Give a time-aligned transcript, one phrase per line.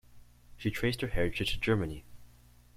[0.57, 2.03] She traced her heritage to Germany.